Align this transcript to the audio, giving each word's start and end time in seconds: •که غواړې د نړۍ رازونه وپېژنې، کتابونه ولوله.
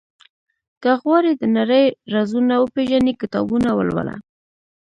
•که 0.81 0.91
غواړې 1.01 1.31
د 1.35 1.43
نړۍ 1.57 1.85
رازونه 2.13 2.53
وپېژنې، 2.57 3.13
کتابونه 3.21 3.69
ولوله. 3.73 4.15